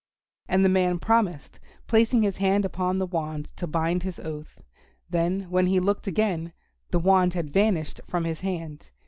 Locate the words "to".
3.57-3.67